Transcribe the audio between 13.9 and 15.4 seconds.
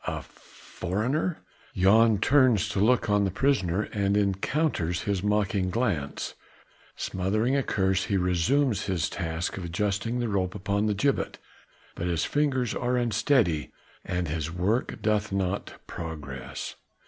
and his work doth